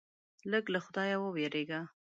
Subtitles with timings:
[0.51, 1.81] لږ له خدایه ووېرېږه.